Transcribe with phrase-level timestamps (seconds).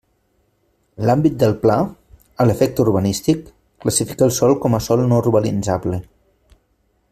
[1.09, 1.75] L'àmbit del Pla,
[2.39, 3.45] a l'efecte urbanístic,
[3.85, 6.01] classifica el sòl com a sòl no urbanitzable.